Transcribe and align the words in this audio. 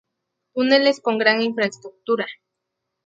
Túneles 0.55 0.99
con 0.99 1.19
gran 1.19 1.43
infraestructura. 1.43 2.25